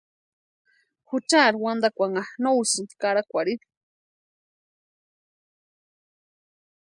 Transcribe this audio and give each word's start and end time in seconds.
Juchari 1.09 1.57
wantankwanha 1.63 2.23
no 2.41 2.49
úsïnti 2.61 2.93
karakwarhini. 3.01 3.65